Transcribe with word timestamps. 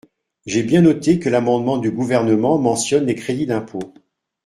J’ai 0.47 0.63
bien 0.63 0.81
noté 0.81 1.19
que 1.19 1.29
l’amendement 1.29 1.77
du 1.77 1.91
Gouvernement 1.91 2.57
mentionne 2.57 3.05
les 3.05 3.13
crédits 3.13 3.45
d’impôt. 3.45 3.93